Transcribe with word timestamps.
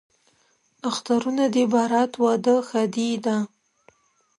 اخترونه 0.89 1.45
دي 1.53 1.63
برات، 1.75 2.11
واده، 2.23 2.55
ښادي 2.67 3.09
ده 3.25 3.37